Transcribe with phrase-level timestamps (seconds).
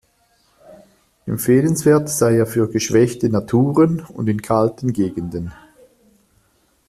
[1.27, 5.53] Empfehlenswert sei er für geschwächte Naturen und in kalten Gegenden.